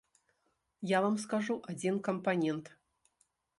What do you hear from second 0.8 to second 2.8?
Я вам скажу адзін кампанент.